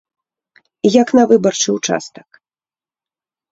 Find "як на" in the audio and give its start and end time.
1.01-1.23